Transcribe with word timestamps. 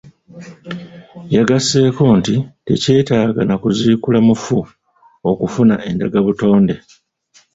Yagasseeko 1.35 2.03
nti 2.19 2.35
tekyetaaga 2.65 3.41
nakuziikula 3.45 4.19
mufu 4.27 4.57
okufuna 5.29 5.73
ndagabuotnde. 5.95 6.75